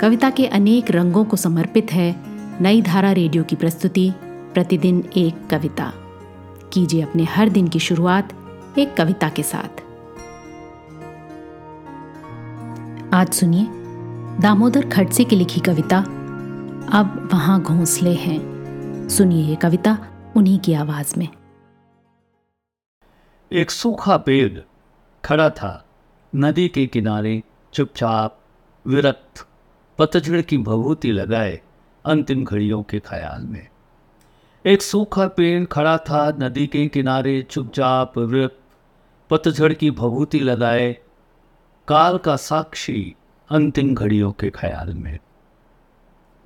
कविता 0.00 0.30
के 0.30 0.46
अनेक 0.46 0.90
रंगों 0.90 1.24
को 1.24 1.36
समर्पित 1.36 1.92
है 1.92 2.16
नई 2.62 2.82
धारा 2.82 3.12
रेडियो 3.12 3.44
की 3.44 3.56
प्रस्तुति, 3.56 4.12
प्रतिदिन 4.24 5.10
एक 5.16 5.48
कविता। 5.50 5.92
कीजिए 6.72 7.02
अपने 7.02 7.24
हर 7.24 7.48
दिन 7.48 7.68
की 7.68 7.78
शुरुआत 7.78 8.32
एक 8.78 8.96
कविता 8.96 9.28
के 9.28 9.42
साथ। 9.42 9.68
आज 13.14 13.32
सुनिए 13.32 13.66
दामोदर 14.42 14.88
खड़से 14.88 15.24
की 15.24 15.36
लिखी 15.36 15.60
कविता, 15.60 15.98
अब 16.92 17.28
वहाँ 17.32 17.62
घोंसले 17.62 18.14
हैं। 18.14 18.40
सुनिए 19.08 19.44
ये 19.44 19.54
कविता 19.54 19.98
उन्हीं 20.36 20.58
की 20.58 20.72
आवाज़ 20.72 21.18
में। 21.18 21.28
एक 23.52 23.70
सूखा 23.70 24.16
पेड़ 24.16 24.60
खड़ा 25.24 25.50
था, 25.50 25.84
नदी 26.36 26.68
के 26.68 26.86
किनारे 26.86 27.42
चुपचाप 27.74 28.40
विरक्त 28.86 29.47
पतझड़ 29.98 30.42
की 30.42 30.58
भभूति 30.58 31.12
लगाए 31.12 31.60
अंतिम 32.06 32.44
घड़ियों 32.44 32.82
के 32.82 33.00
ख्याल 33.00 33.42
में। 33.42 33.68
एक 34.66 34.82
सूखा 34.82 35.28
पेड़ 35.28 35.64
खड़ा 35.64 35.98
था 35.98 36.36
नदी 36.40 36.66
के 36.66 36.88
किनारे 36.88 37.42
चुपचाप 37.42 38.18
विरक्त 38.18 38.60
पतझड़ 39.30 39.72
की 39.72 39.90
भभूति 39.90 40.40
लगाए 40.40 40.96
काल 41.88 42.18
का 42.18 42.36
साक्षी 42.36 43.14
अंतिम 43.50 43.94
घड़ियों 43.94 44.32
के 44.32 44.50
ख्याल 44.50 44.94
में। 44.94 45.18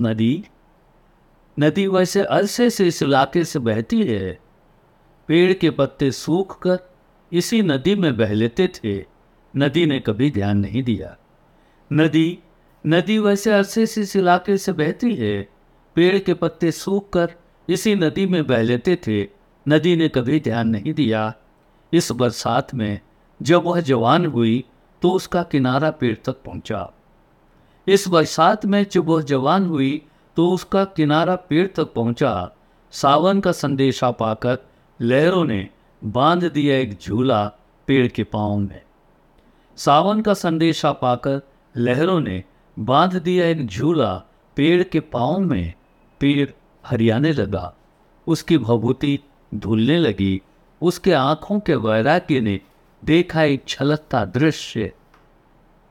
नदी? 0.00 0.44
नदी 1.60 1.86
वैसे 1.86 2.22
अरसे 2.22 2.70
से 2.70 2.86
इस 2.86 3.02
इलाके 3.02 3.44
से 3.44 3.58
बहती 3.58 4.02
है। 4.02 4.38
पेड़ 5.28 5.52
के 5.52 5.70
पत्ते 5.70 6.10
सूख 6.10 6.62
कर 6.62 6.78
इसी 7.32 7.62
नदी 7.62 7.94
में 7.94 8.16
बह 8.16 8.32
लेते 8.32 8.68
थे। 8.68 9.04
नदी 9.56 9.86
ने 9.86 10.00
कभी 10.00 10.30
ध्यान 10.30 10.58
नहीं 10.58 10.82
दिया। 10.82 11.16
नदी 11.92 12.38
नदी 12.84 13.18
वैसे 13.18 13.50
अरसे 13.52 13.84
से 13.86 14.00
इस 14.00 14.14
इलाके 14.16 14.56
से 14.58 14.72
बहती 14.72 15.14
है। 15.14 15.48
पेड़ 15.96 16.18
के 16.18 16.34
पत्ते 16.34 16.70
सूख 16.72 17.10
कर 17.12 17.34
इसी 17.68 17.94
नदी 17.94 18.26
में 18.26 18.46
बह 18.46 18.62
लेते 18.62 18.96
थे। 19.06 19.22
नदी 19.66 19.94
ने 19.96 20.08
कभी 20.08 20.40
ध्यान 20.40 20.68
नहीं 20.68 20.94
दिया। 20.94 21.32
इस 21.92 22.10
बरसात 22.12 22.74
में 22.74 23.00
जब 23.40 23.64
वह 23.64 23.80
जवान 23.80 24.26
हुई 24.26 24.64
तो 25.02 25.10
उसका 25.10 25.42
किनारा 25.42 25.90
पेड़ 25.90 26.16
तक 26.24 26.42
पहुँचा। 26.42 26.90
इस 27.86 28.08
बरसात 28.08 28.66
में 28.66 28.84
जब 28.92 29.06
वह 29.06 29.22
जवान 29.22 29.66
हुई 29.66 30.02
तो 30.36 30.50
उसका 30.50 30.84
किनारा 30.84 31.36
पेड़ 31.36 31.66
तक 31.66 31.92
पहुँचा। 31.92 32.52
सावन 32.92 33.40
का 33.40 33.52
संदेशा 33.52 34.10
पाकर 34.10 34.58
लहरों 35.00 35.44
ने 35.44 35.68
बाँध 36.02 36.44
दिया 36.44 36.76
एक 36.76 36.98
झूला 36.98 37.44
पेड़ 37.88 38.06
के 38.06 38.24
पाँव 38.24 38.56
में। 38.56 38.80
सावन 39.76 40.20
का 40.22 40.34
संदेशा 40.34 40.92
पाकर 40.92 41.40
लहरों 41.74 42.20
ने 42.20 42.42
बाँध 42.80 43.16
दिया 43.16 43.46
एक 43.46 43.66
झूला 43.66 44.14
पेड़ 44.56 44.82
के 44.82 45.00
पाँव 45.00 45.38
में, 45.38 45.72
पेड़ 46.20 46.50
हरियाने 46.86 47.32
लगा। 47.32 47.74
उसकी 48.26 48.58
भभूति 48.58 49.18
धुलने 49.54 49.98
लगी। 49.98 50.40
उसके 50.82 51.12
आँखों 51.12 51.60
के 51.60 51.74
वैराग्य 51.74 52.40
ने 52.40 52.60
देखा 53.04 53.42
एक 53.42 53.64
छलकता 53.68 54.24
दृश्य। 54.24 54.92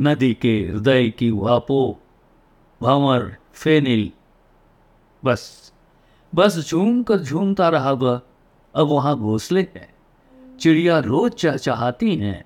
नदी 0.00 0.34
के 0.34 0.60
हृदय 0.60 1.08
की 1.08 1.30
वापो, 1.30 2.00
भंवर, 2.82 3.36
फेनिल। 3.52 4.10
बस 5.24 5.72
बस 6.34 6.68
झूम 6.70 7.02
कर 7.02 7.18
झूमता 7.18 7.68
रहा 7.68 7.92
वह। 7.92 8.20
अब 8.74 8.86
वहाँ 8.86 9.16
घोंसले 9.16 9.60
हैं, 9.60 9.94
चिड़िया 10.60 10.98
रोज 10.98 11.32
चहचहाती 11.32 12.16
हैं। 12.16 12.44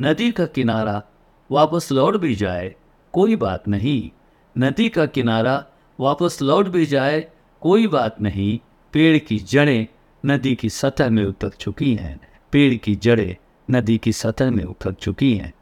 नदी 0.00 0.32
का 0.32 0.46
किनारा 0.46 1.02
वापस 1.50 1.92
लौट 1.92 2.16
भी 2.16 2.34
जाए। 2.34 2.74
कोई 3.12 3.36
बात 3.36 3.68
नहीं। 3.68 4.10
नदी 4.58 4.88
का 4.88 5.06
किनारा 5.06 5.64
वापस 6.00 6.38
लौट 6.42 6.68
भी 6.68 6.86
जाए, 6.86 7.28
कोई 7.60 7.86
बात 7.86 8.20
नहीं। 8.20 8.58
पेड़ 8.92 9.18
की 9.18 9.38
जड़ें 9.38 9.86
नदी 10.26 10.54
की 10.54 10.70
सतह 10.70 11.10
में 11.10 11.24
उतर 11.24 11.48
चुकी 11.48 11.94
हैं। 11.94 12.20
पेड़ 12.52 12.74
की 12.74 12.94
जड़ें 12.94 13.36
नदी 13.70 13.98
की 13.98 14.12
सतह 14.12 14.50
में 14.50 14.64
उतर 14.64 14.92
चुकी 14.92 15.34
हैं। 15.34 15.52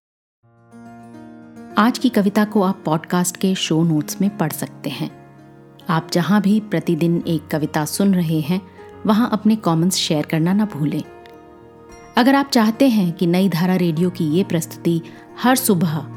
आज 1.78 1.98
की 1.98 2.08
कविता 2.08 2.44
को 2.44 2.62
आप 2.62 2.82
पॉडकास्ट 2.84 3.36
के 3.36 3.54
शो 3.54 3.84
नोट्स 3.84 4.20
में 4.20 4.36
पढ़ 4.36 4.52
सकते 4.52 4.90
हैं। 4.90 5.26
आप 5.88 6.08
जहाँ 6.12 6.42
भी 6.42 6.60
प्रतिदिन 6.60 7.24
एक 7.26 7.46
कविता 7.46 7.84
सुन 7.84 8.14
रहे 8.14 8.40
हैं, 8.40 8.60
वहाँ 9.06 9.30
अपने 9.32 9.56
कमेंट्स 9.56 9.96
शेयर 9.96 10.26
करना 10.26 10.52
ना 10.52 10.64
भूलें। 10.64 11.02
अगर 12.16 12.34
आप 12.34 12.46
चाहते 12.46 12.88
हैं 12.88 13.12
कि 13.12 13.26
नई 13.26 13.48
धारा 13.48 13.76
रेडियो 13.76 14.10
की 14.10 14.24
ये 14.24 14.44
प्रस्तुति 14.44 15.02
हर 15.42 15.56
सुबह 15.56 16.16